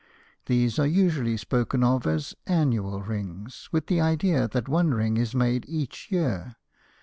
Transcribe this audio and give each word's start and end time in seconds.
These 0.47 0.79
are 0.79 0.87
usually 0.87 1.37
spoken 1.37 1.83
of 1.83 2.07
as 2.07 2.33
"annual 2.47 3.03
rings," 3.03 3.69
with 3.71 3.85
the 3.85 4.01
idea 4.01 4.47
that 4.47 4.67
one 4.67 4.95
ring 4.95 5.15
is 5.17 5.35
made 5.35 5.63
each 5.69 6.11
year. 6.11 6.55